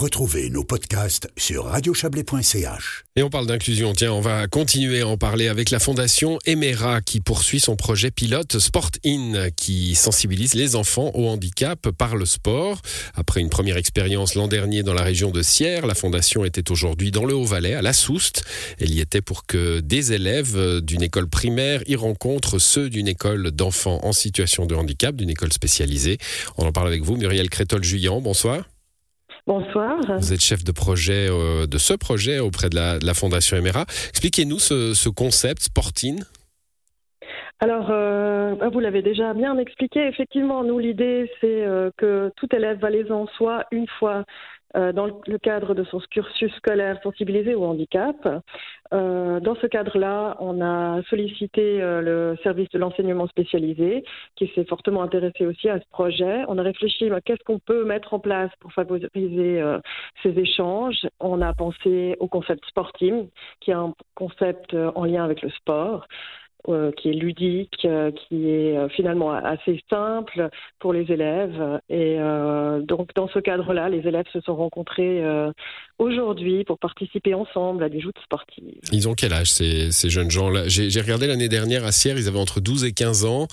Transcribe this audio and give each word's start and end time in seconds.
Retrouvez 0.00 0.48
nos 0.48 0.64
podcasts 0.64 1.28
sur 1.36 1.66
radiochablais.ch. 1.66 3.04
Et 3.16 3.22
on 3.22 3.28
parle 3.28 3.46
d'inclusion. 3.46 3.92
Tiens, 3.92 4.14
on 4.14 4.22
va 4.22 4.46
continuer 4.46 5.02
à 5.02 5.06
en 5.06 5.18
parler 5.18 5.46
avec 5.46 5.68
la 5.68 5.78
fondation 5.78 6.38
Emera 6.46 7.02
qui 7.02 7.20
poursuit 7.20 7.60
son 7.60 7.76
projet 7.76 8.10
pilote 8.10 8.58
Sport 8.58 8.92
In 9.04 9.50
qui 9.54 9.94
sensibilise 9.94 10.54
les 10.54 10.74
enfants 10.74 11.10
au 11.12 11.28
handicap 11.28 11.90
par 11.90 12.16
le 12.16 12.24
sport. 12.24 12.80
Après 13.14 13.42
une 13.42 13.50
première 13.50 13.76
expérience 13.76 14.36
l'an 14.36 14.48
dernier 14.48 14.82
dans 14.82 14.94
la 14.94 15.02
région 15.02 15.32
de 15.32 15.42
Sierre, 15.42 15.86
la 15.86 15.94
fondation 15.94 16.46
était 16.46 16.70
aujourd'hui 16.70 17.10
dans 17.10 17.26
le 17.26 17.34
Haut-Valais 17.34 17.74
à 17.74 17.82
la 17.82 17.92
Souste. 17.92 18.42
Elle 18.78 18.94
y 18.94 19.00
était 19.00 19.20
pour 19.20 19.44
que 19.44 19.80
des 19.80 20.14
élèves 20.14 20.80
d'une 20.80 21.02
école 21.02 21.28
primaire 21.28 21.82
y 21.86 21.94
rencontrent 21.94 22.58
ceux 22.58 22.88
d'une 22.88 23.06
école 23.06 23.50
d'enfants 23.50 24.00
en 24.02 24.14
situation 24.14 24.64
de 24.64 24.74
handicap, 24.74 25.14
d'une 25.14 25.28
école 25.28 25.52
spécialisée. 25.52 26.16
On 26.56 26.64
en 26.64 26.72
parle 26.72 26.86
avec 26.86 27.02
vous, 27.02 27.18
Muriel 27.18 27.50
Crétol-Juillan. 27.50 28.22
Bonsoir. 28.22 28.69
Bonsoir. 29.50 29.98
Vous 30.06 30.32
êtes 30.32 30.44
chef 30.44 30.62
de 30.62 30.70
projet 30.70 31.26
euh, 31.28 31.66
de 31.66 31.76
ce 31.76 31.92
projet 31.92 32.38
auprès 32.38 32.68
de 32.70 32.76
la, 32.76 33.14
Fondation 33.14 33.56
Emera. 33.56 33.82
Expliquez-nous 34.10 34.60
ce, 34.60 35.08
concept 35.08 35.62
Sportine. 35.62 36.20
Alors, 37.58 37.88
euh, 37.90 38.54
bah, 38.54 38.68
vous 38.68 38.78
l'avez 38.78 39.02
déjà 39.02 39.34
bien 39.34 39.58
expliqué. 39.58 40.06
Effectivement, 40.06 40.62
nous, 40.62 40.78
l'idée, 40.78 41.28
c'est 41.40 41.66
euh, 41.66 41.90
que 41.96 42.30
tout 42.36 42.46
élève 42.54 42.78
valaisan 42.78 43.26
soit 43.36 43.64
une 43.72 43.88
fois 43.98 44.24
dans 44.74 45.06
le 45.06 45.38
cadre 45.38 45.74
de 45.74 45.84
son 45.84 45.98
cursus 46.10 46.52
scolaire 46.54 46.98
sensibilisé 47.02 47.54
au 47.54 47.64
handicap. 47.64 48.16
Euh, 48.92 49.38
dans 49.38 49.54
ce 49.54 49.66
cadre-là, 49.66 50.36
on 50.40 50.60
a 50.60 51.00
sollicité 51.08 51.80
euh, 51.80 52.00
le 52.00 52.36
service 52.42 52.68
de 52.70 52.78
l'enseignement 52.78 53.28
spécialisé 53.28 54.04
qui 54.34 54.50
s'est 54.54 54.64
fortement 54.64 55.02
intéressé 55.02 55.46
aussi 55.46 55.68
à 55.68 55.78
ce 55.78 55.88
projet. 55.90 56.42
On 56.48 56.58
a 56.58 56.62
réfléchi 56.62 57.08
à 57.10 57.20
qu'est-ce 57.20 57.44
qu'on 57.44 57.60
peut 57.60 57.84
mettre 57.84 58.14
en 58.14 58.18
place 58.18 58.50
pour 58.58 58.72
favoriser 58.72 59.62
ces 60.22 60.38
échanges. 60.38 61.06
On 61.20 61.40
a 61.40 61.52
pensé 61.54 62.16
au 62.18 62.26
concept 62.26 62.64
Sportim, 62.66 63.28
qui 63.60 63.70
est 63.70 63.74
un 63.74 63.94
concept 64.14 64.74
en 64.74 65.04
lien 65.04 65.24
avec 65.24 65.42
le 65.42 65.50
sport. 65.50 66.06
Euh, 66.68 66.92
qui 66.92 67.08
est 67.08 67.14
ludique, 67.14 67.86
euh, 67.86 68.10
qui 68.10 68.50
est 68.50 68.76
euh, 68.76 68.86
finalement 68.90 69.32
assez 69.32 69.82
simple 69.88 70.50
pour 70.78 70.92
les 70.92 71.10
élèves. 71.10 71.80
Et 71.88 72.18
donc 72.82 73.14
dans 73.14 73.28
ce 73.28 73.38
cadre-là, 73.38 73.88
les 73.88 74.06
élèves 74.06 74.26
se 74.32 74.40
sont 74.40 74.54
rencontrés 74.54 75.22
aujourd'hui 75.98 76.64
pour 76.64 76.78
participer 76.78 77.34
ensemble 77.34 77.84
à 77.84 77.88
des 77.88 78.00
joutes 78.00 78.18
sportives. 78.22 78.80
Ils 78.92 79.08
ont 79.08 79.14
quel 79.14 79.32
âge 79.32 79.50
ces, 79.50 79.90
ces 79.90 80.10
jeunes 80.10 80.30
gens-là? 80.30 80.68
J'ai 80.68 81.00
regardé 81.00 81.26
l'année 81.26 81.48
dernière 81.48 81.84
à 81.84 81.92
Sierre, 81.92 82.18
ils 82.18 82.28
avaient 82.28 82.38
entre 82.38 82.60
12 82.60 82.84
et 82.84 82.92
15 82.92 83.24
ans. 83.24 83.46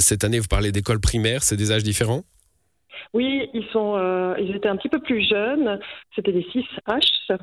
cette 0.00 0.24
année, 0.24 0.38
vous 0.38 0.48
parlez 0.48 0.72
d'école 0.72 1.00
primaire, 1.00 1.42
c'est 1.42 1.56
des 1.56 1.72
âges 1.72 1.84
différents? 1.84 2.22
Oui, 3.12 3.48
ils 3.54 3.66
sont, 3.72 4.34
ils 4.38 4.54
étaient 4.54 4.68
un 4.68 4.76
petit 4.76 4.88
peu 4.88 5.00
plus 5.00 5.26
jeunes. 5.28 5.78
C'était 6.14 6.32
des 6.32 6.42
6H. 6.42 7.38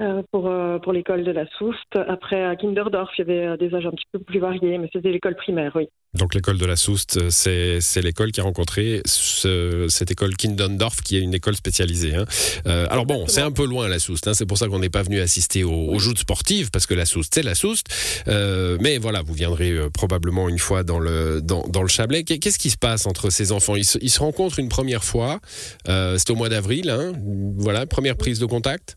Euh, 0.00 0.22
pour, 0.32 0.48
euh, 0.48 0.80
pour 0.80 0.92
l'école 0.92 1.22
de 1.22 1.30
la 1.30 1.46
Souste. 1.56 1.94
Après, 2.08 2.42
à 2.42 2.56
Kinderdorf, 2.56 3.10
il 3.16 3.20
y 3.20 3.30
avait 3.30 3.46
euh, 3.46 3.56
des 3.56 3.72
âges 3.76 3.86
un 3.86 3.92
petit 3.92 4.06
peu 4.10 4.18
plus 4.18 4.40
variés, 4.40 4.76
mais 4.76 4.90
c'était 4.92 5.12
l'école 5.12 5.36
primaire, 5.36 5.70
oui. 5.76 5.86
Donc 6.14 6.34
l'école 6.34 6.58
de 6.58 6.66
la 6.66 6.74
Souste, 6.74 7.30
c'est 7.30 8.02
l'école 8.02 8.32
qui 8.32 8.40
a 8.40 8.44
rencontré 8.44 9.02
cette 9.04 10.10
école 10.10 10.36
Kinderdorf, 10.36 11.00
qui 11.02 11.16
est 11.16 11.20
une 11.20 11.34
école 11.34 11.54
spécialisée. 11.54 12.14
Hein. 12.14 12.24
alors 12.64 13.04
bon, 13.04 13.26
c'est 13.26 13.40
un 13.40 13.50
peu 13.50 13.66
loin 13.66 13.88
la 13.88 13.98
Souste, 13.98 14.28
hein. 14.28 14.34
c'est 14.34 14.46
pour 14.46 14.56
ça 14.56 14.68
qu'on 14.68 14.78
n'est 14.78 14.90
pas 14.90 15.02
venu 15.02 15.18
assister 15.18 15.64
aux, 15.64 15.98
joutes 15.98 16.18
sportives, 16.18 16.70
parce 16.70 16.86
que 16.86 16.94
la 16.94 17.04
Souste, 17.04 17.34
c'est 17.34 17.42
la 17.42 17.56
Souste. 17.56 17.88
mais 18.28 18.98
voilà, 18.98 19.22
vous 19.22 19.34
viendrez 19.34 19.76
probablement 19.92 20.48
une 20.48 20.60
fois 20.60 20.84
dans 20.84 21.00
le, 21.00 21.40
dans, 21.42 21.66
dans 21.66 21.82
le 21.82 21.88
Chablais. 21.88 22.22
Qu'est-ce 22.22 22.60
qui 22.60 22.70
se 22.70 22.78
passe 22.78 23.08
entre 23.08 23.30
ces 23.30 23.50
enfants? 23.50 23.74
Ils 23.74 23.84
se, 23.84 23.98
ils 24.00 24.10
se, 24.10 24.20
rencontrent 24.20 24.60
une 24.60 24.68
première 24.68 25.02
fois, 25.02 25.40
c'est 25.86 26.30
au 26.30 26.36
mois 26.36 26.48
d'avril, 26.48 26.90
hein. 26.90 27.12
voilà, 27.56 27.86
première 27.86 28.16
prise 28.16 28.38
de 28.38 28.46
contact? 28.46 28.96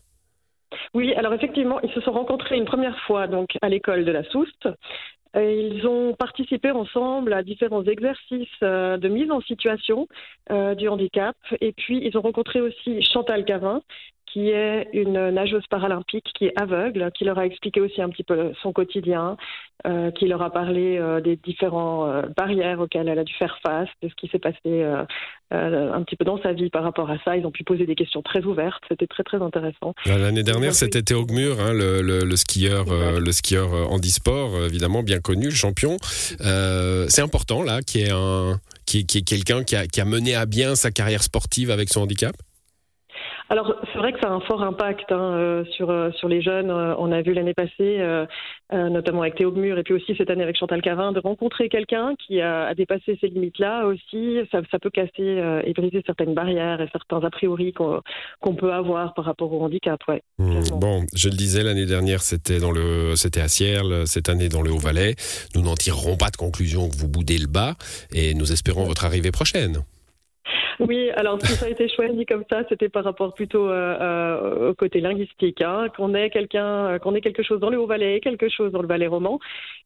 Oui, 0.94 1.14
alors 1.14 1.34
effectivement, 1.34 1.80
ils 1.82 1.90
se 1.92 2.00
sont 2.00 2.12
rencontrés 2.12 2.56
une 2.56 2.64
première 2.64 2.98
fois 3.00 3.26
donc 3.26 3.50
à 3.62 3.68
l'école 3.68 4.04
de 4.04 4.12
la 4.12 4.24
Souste. 4.24 4.68
Ils 5.34 5.86
ont 5.86 6.14
participé 6.14 6.70
ensemble 6.70 7.32
à 7.32 7.42
différents 7.42 7.84
exercices 7.84 8.48
euh, 8.62 8.96
de 8.96 9.08
mise 9.08 9.30
en 9.30 9.40
situation 9.42 10.08
euh, 10.50 10.74
du 10.74 10.88
handicap. 10.88 11.36
Et 11.60 11.72
puis, 11.72 12.00
ils 12.02 12.16
ont 12.16 12.22
rencontré 12.22 12.60
aussi 12.60 13.02
Chantal 13.02 13.44
Gavin, 13.44 13.82
qui 14.32 14.50
est 14.50 14.88
une 14.92 15.30
nageuse 15.30 15.66
paralympique 15.68 16.26
qui 16.34 16.46
est 16.46 16.60
aveugle, 16.60 17.10
qui 17.14 17.24
leur 17.24 17.38
a 17.38 17.46
expliqué 17.46 17.80
aussi 17.80 18.02
un 18.02 18.08
petit 18.08 18.24
peu 18.24 18.52
son 18.62 18.72
quotidien, 18.72 19.36
euh, 19.86 20.10
qui 20.10 20.26
leur 20.26 20.42
a 20.42 20.50
parlé 20.50 20.98
euh, 20.98 21.20
des 21.20 21.36
différentes 21.36 22.08
euh, 22.08 22.22
barrières 22.36 22.80
auxquelles 22.80 23.08
elle 23.08 23.18
a 23.18 23.24
dû 23.24 23.32
faire 23.34 23.58
face, 23.62 23.88
de 24.02 24.08
ce 24.08 24.14
qui 24.16 24.28
s'est 24.28 24.40
passé 24.40 24.84
un 25.50 26.02
petit 26.02 26.16
peu 26.16 26.24
dans 26.24 26.40
sa 26.42 26.52
vie 26.52 26.68
par 26.68 26.82
rapport 26.82 27.10
à 27.10 27.16
ça. 27.24 27.36
Ils 27.36 27.46
ont 27.46 27.50
pu 27.50 27.64
poser 27.64 27.86
des 27.86 27.94
questions 27.94 28.20
très 28.20 28.42
ouvertes, 28.44 28.82
c'était 28.88 29.06
très 29.06 29.22
très 29.22 29.40
intéressant. 29.40 29.94
L'année 30.04 30.42
dernière, 30.42 30.74
c'était 30.74 31.02
Théo 31.02 31.24
Gmur, 31.24 31.60
hein, 31.60 31.72
le, 31.72 32.36
skieur, 32.36 32.86
le 32.90 33.32
skieur 33.32 33.72
handisport, 33.90 34.64
évidemment 34.64 35.02
bien 35.02 35.20
connu, 35.20 35.46
le 35.46 35.50
champion. 35.50 35.96
C'est 36.00 37.22
important 37.22 37.62
là, 37.62 37.80
qui 37.80 38.02
est 38.02 38.10
un, 38.10 38.58
qui, 38.84 39.06
qui 39.06 39.18
est 39.18 39.22
quelqu'un 39.22 39.64
qui 39.64 39.76
a, 39.76 39.86
qui 39.86 40.00
a 40.00 40.04
mené 40.04 40.34
à 40.34 40.44
bien 40.44 40.74
sa 40.74 40.90
carrière 40.90 41.22
sportive 41.22 41.70
avec 41.70 41.88
son 41.88 42.02
handicap? 42.02 42.34
Alors, 43.50 43.74
c'est 43.98 44.02
vrai 44.02 44.12
que 44.12 44.20
ça 44.20 44.28
a 44.28 44.30
un 44.30 44.40
fort 44.40 44.62
impact 44.62 45.10
hein, 45.10 45.32
euh, 45.34 45.64
sur, 45.72 45.90
euh, 45.90 46.12
sur 46.12 46.28
les 46.28 46.40
jeunes. 46.40 46.70
Euh, 46.70 46.94
on 46.98 47.10
a 47.10 47.20
vu 47.20 47.34
l'année 47.34 47.52
passée, 47.52 47.98
notamment 48.72 49.22
avec 49.22 49.34
Théo 49.34 49.50
Mur 49.50 49.76
et 49.76 49.82
puis 49.82 49.94
aussi 49.94 50.14
cette 50.16 50.30
année 50.30 50.44
avec 50.44 50.56
Chantal 50.56 50.82
Carin, 50.82 51.10
de 51.10 51.18
rencontrer 51.18 51.68
quelqu'un 51.68 52.14
qui 52.14 52.40
a, 52.40 52.72
dépassé 52.74 53.18
ces 53.20 53.26
limites-là 53.26 53.86
aussi. 53.86 54.38
Ça, 54.52 54.60
ça, 54.70 54.78
peut 54.78 54.90
casser 54.90 55.42
et 55.64 55.72
briser 55.72 56.02
certaines 56.06 56.34
barrières 56.34 56.80
et 56.80 56.88
certains 56.92 57.24
a 57.24 57.30
priori 57.30 57.72
qu'on 57.72 58.54
peut 58.54 58.72
avoir 58.72 59.14
par 59.14 59.24
rapport 59.24 59.52
au 59.52 59.64
handicap. 59.64 60.00
Ouais, 60.06 60.22
mmh. 60.38 60.78
bon, 60.78 61.04
je 61.14 61.28
le 61.28 61.34
disais, 61.34 61.64
l'année 61.64 61.86
dernière, 61.86 62.20
c'était 62.20 62.60
à 63.40 63.48
Sierre, 63.48 63.84
cette 64.06 64.28
année 64.28 64.48
dans 64.48 64.62
le 64.62 64.70
Haut-Valais. 64.70 65.16
Nous 65.56 65.62
n'en 65.62 65.74
tirerons 65.74 66.16
pas 66.16 66.30
de 66.30 66.36
conclusion 66.36 66.88
que 66.88 66.96
vous 66.96 67.08
boudez 67.08 67.38
le 67.38 67.48
bas 67.48 67.74
et 68.12 68.34
nous 68.34 68.52
espérons 68.52 68.84
votre 68.84 69.04
arrivée 69.04 69.32
prochaine. 69.32 69.82
Oui, 70.80 71.10
alors 71.16 71.38
si 71.42 71.52
ça 71.54 71.66
a 71.66 71.68
été 71.68 71.88
choisi 71.88 72.24
comme 72.24 72.44
ça, 72.48 72.62
c'était 72.68 72.88
par 72.88 73.02
rapport 73.02 73.34
plutôt 73.34 73.68
euh, 73.68 73.96
euh, 74.00 74.70
au 74.70 74.74
côté 74.74 75.00
linguistique, 75.00 75.60
hein, 75.60 75.86
qu'on 75.96 76.14
ait 76.14 76.30
quelqu'un, 76.30 76.86
euh, 76.86 76.98
qu'on 76.98 77.14
ait 77.14 77.20
quelque 77.20 77.42
chose 77.42 77.58
dans 77.58 77.70
le 77.70 77.80
Haut-Valais, 77.80 78.20
quelque 78.20 78.48
chose 78.48 78.70
dans 78.70 78.82
le 78.82 78.86
Valais 78.86 79.08
roman. 79.08 79.40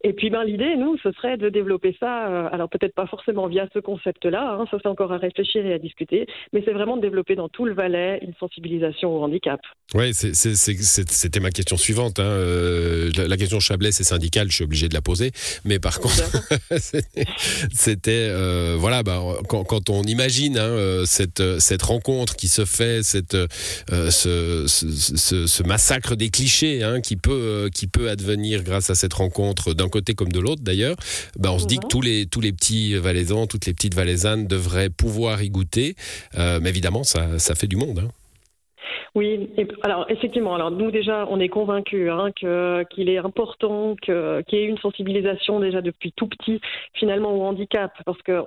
Et 0.04 0.12
puis, 0.12 0.28
ben 0.28 0.44
l'idée, 0.44 0.76
nous, 0.76 0.98
ce 1.02 1.10
serait 1.12 1.38
de 1.38 1.48
développer 1.48 1.96
ça. 1.98 2.48
alors 2.48 2.68
peut-être 2.68 2.94
pas 2.94 3.06
forcément 3.06 3.46
via 3.46 3.68
ce 3.72 3.78
concept-là, 3.78 4.58
hein, 4.58 4.64
ça 4.70 4.78
c'est 4.82 4.88
encore 4.88 5.12
à 5.12 5.18
réfléchir 5.18 5.64
et 5.64 5.72
à 5.72 5.78
discuter, 5.78 6.26
mais 6.52 6.62
c'est 6.64 6.72
vraiment 6.72 6.96
de 6.96 7.02
développer 7.02 7.36
dans 7.36 7.48
tout 7.48 7.64
le 7.64 7.72
Valais 7.72 8.18
une 8.22 8.34
sensibilisation 8.38 9.16
au 9.16 9.22
handicap. 9.22 9.60
Oui, 9.94 10.12
c'était 10.12 11.40
ma 11.40 11.50
question 11.50 11.76
suivante. 11.76 12.18
Hein. 12.18 12.36
La, 13.28 13.36
question 13.36 13.60
Chablais, 13.60 13.92
c'est 13.92 14.04
syndical, 14.04 14.48
je 14.50 14.56
suis 14.56 14.64
obligé 14.64 14.88
de 14.88 14.94
la 14.94 15.00
poser, 15.00 15.30
mais 15.64 15.78
par 15.78 16.00
contre, 16.00 16.22
c'était 17.72 18.30
voilà, 18.76 19.02
bah, 19.02 19.20
quand, 19.48 19.64
quand, 19.64 19.88
on 19.88 20.02
imagine. 20.02 20.58
Hein, 20.58 20.81
euh, 20.82 21.04
cette, 21.06 21.40
euh, 21.40 21.58
cette 21.58 21.82
rencontre 21.82 22.36
qui 22.36 22.48
se 22.48 22.64
fait, 22.64 23.02
cette, 23.02 23.34
euh, 23.34 24.10
ce, 24.10 24.66
ce, 24.66 25.62
massacre 25.62 26.16
des 26.16 26.30
clichés 26.30 26.82
hein, 26.82 27.00
qui, 27.00 27.16
peut, 27.16 27.70
qui 27.72 27.86
peut 27.86 28.10
advenir 28.10 28.62
grâce 28.62 28.90
à 28.90 28.94
cette 28.94 29.14
rencontre 29.14 29.74
d'un 29.74 29.88
côté 29.88 30.14
comme 30.14 30.32
de 30.32 30.40
l'autre 30.40 30.62
d'ailleurs, 30.62 30.96
ben 31.38 31.50
on 31.50 31.58
se 31.58 31.66
dit 31.66 31.78
que 31.78 31.84
mhm. 31.84 31.90
tous 31.90 32.00
les, 32.00 32.26
tous 32.26 32.40
les 32.40 32.52
petits 32.52 32.94
valaisans, 32.94 33.46
toutes 33.46 33.66
les 33.66 33.74
petites 33.74 33.94
valaisannes 33.94 34.46
devraient 34.46 34.90
pouvoir 34.90 35.42
y 35.42 35.50
goûter. 35.50 35.96
mais 36.36 36.68
évidemment, 36.68 37.04
ça, 37.04 37.38
ça 37.38 37.54
fait 37.54 37.68
du 37.68 37.76
monde. 37.76 38.00
Hein. 38.00 38.08
Oui, 39.14 39.50
alors 39.82 40.06
effectivement, 40.08 40.54
alors 40.54 40.70
nous 40.70 40.90
déjà, 40.90 41.26
on 41.28 41.38
est 41.38 41.50
convaincus 41.50 42.10
hein, 42.10 42.30
que 42.34 42.82
qu'il 42.84 43.10
est 43.10 43.18
important 43.18 43.94
que 44.00 44.40
qu'il 44.42 44.58
y 44.58 44.62
ait 44.62 44.64
une 44.64 44.78
sensibilisation 44.78 45.60
déjà 45.60 45.82
depuis 45.82 46.12
tout 46.12 46.26
petit 46.26 46.62
finalement 46.94 47.34
au 47.34 47.42
handicap, 47.42 47.92
parce 48.06 48.22
que 48.22 48.42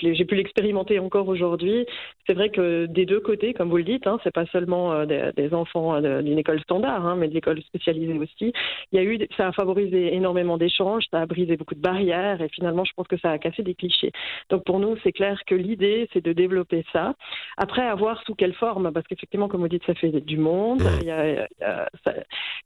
j'ai 0.00 0.24
pu 0.24 0.34
l'expérimenter 0.34 0.98
encore 0.98 1.28
aujourd'hui. 1.28 1.84
C'est 2.26 2.32
vrai 2.32 2.48
que 2.48 2.86
des 2.86 3.04
deux 3.04 3.20
côtés, 3.20 3.52
comme 3.52 3.68
vous 3.68 3.76
le 3.76 3.84
dites, 3.84 4.06
hein, 4.06 4.18
c'est 4.24 4.32
pas 4.32 4.46
seulement 4.46 4.92
euh, 4.92 5.04
des, 5.04 5.52
enfants 5.52 5.94
euh, 5.94 6.22
d'une 6.22 6.38
école 6.38 6.60
standard, 6.60 7.06
hein, 7.06 7.16
mais 7.16 7.28
d'écoles 7.28 7.62
spécialisées 7.62 8.18
aussi. 8.18 8.54
Il 8.92 8.96
y 8.96 8.98
a 8.98 9.02
eu, 9.02 9.18
ça 9.36 9.48
a 9.48 9.52
favorisé 9.52 10.14
énormément 10.14 10.56
d'échanges, 10.56 11.04
ça 11.10 11.20
a 11.20 11.26
brisé 11.26 11.58
beaucoup 11.58 11.74
de 11.74 11.80
barrières, 11.80 12.40
et 12.40 12.48
finalement, 12.48 12.84
je 12.84 12.92
pense 12.94 13.08
que 13.08 13.18
ça 13.18 13.30
a 13.30 13.38
cassé 13.38 13.62
des 13.62 13.74
clichés. 13.74 14.12
Donc 14.48 14.64
pour 14.64 14.78
nous, 14.78 14.96
c'est 15.02 15.12
clair 15.12 15.38
que 15.46 15.54
l'idée, 15.54 16.08
c'est 16.14 16.24
de 16.24 16.32
développer 16.32 16.84
ça. 16.94 17.14
Après, 17.58 17.82
à 17.82 17.94
voir 17.94 18.22
sous 18.24 18.34
quelle 18.34 18.54
forme, 18.54 18.90
parce 18.92 19.06
qu'effectivement, 19.06 19.48
comme 19.48 19.60
vous 19.60 19.68
dites, 19.68 19.84
ça 19.84 19.94
fait 20.00 20.10
du 20.20 20.36
monde. 20.36 20.82
Mmh. 20.82 20.98
Il 21.00 21.06
y 21.06 21.10
a, 21.10 21.48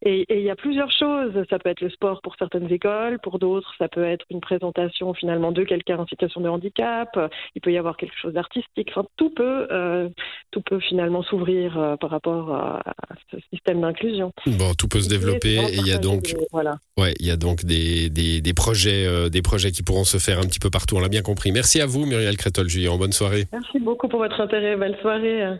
et, 0.05 0.25
il 0.29 0.43
y 0.43 0.49
a 0.49 0.55
plusieurs 0.55 0.91
choses. 0.91 1.33
Ça 1.49 1.59
peut 1.59 1.69
être 1.69 1.81
le 1.81 1.89
sport 1.89 2.21
pour 2.21 2.35
certaines 2.37 2.71
écoles, 2.71 3.19
pour 3.19 3.39
d'autres, 3.39 3.73
ça 3.77 3.87
peut 3.87 4.03
être 4.03 4.25
une 4.29 4.41
présentation 4.41 5.13
finalement 5.13 5.51
de 5.51 5.63
quelqu'un 5.63 5.97
en 5.97 6.07
situation 6.07 6.41
de 6.41 6.49
handicap. 6.49 7.17
Il 7.55 7.61
peut 7.61 7.71
y 7.71 7.77
avoir 7.77 7.97
quelque 7.97 8.15
chose 8.21 8.33
d'artistique. 8.33 8.89
Enfin, 8.91 9.05
tout 9.17 9.29
peut, 9.29 9.67
euh, 9.71 10.09
tout 10.51 10.61
peut 10.61 10.79
finalement 10.79 11.23
s'ouvrir 11.23 11.77
euh, 11.77 11.95
par 11.95 12.09
rapport 12.09 12.53
à, 12.53 12.81
ce 13.31 13.37
système 13.51 13.81
d'inclusion. 13.81 14.31
Bon, 14.45 14.73
tout 14.73 14.87
peut 14.87 14.99
se 14.99 15.09
développer 15.09 15.55
et 15.55 15.77
il 15.77 15.87
y 15.87 15.91
a 15.91 15.97
donc, 15.97 16.35
voilà. 16.51 16.77
ouais, 16.97 17.13
il 17.19 17.25
y 17.25 17.31
a 17.31 17.37
donc 17.37 17.63
des, 17.63 18.09
des, 18.09 18.41
des 18.41 18.53
projets, 18.53 19.05
euh, 19.05 19.29
des 19.29 19.41
projets 19.41 19.71
qui 19.71 19.83
pourront 19.83 20.03
se 20.03 20.17
faire 20.17 20.39
un 20.39 20.43
petit 20.43 20.59
peu 20.59 20.69
partout. 20.69 20.97
On 20.97 20.99
l'a 20.99 21.09
bien 21.09 21.21
compris. 21.21 21.51
Merci 21.51 21.81
à 21.81 21.85
vous, 21.85 22.05
Muriel 22.05 22.37
Crétol-Juillan. 22.37 22.97
Bonne 22.97 23.13
soirée. 23.13 23.45
Merci 23.51 23.79
beaucoup 23.79 24.07
pour 24.07 24.19
votre 24.19 24.39
intérêt. 24.41 24.75
Belle 24.75 24.97
soirée. 25.01 25.57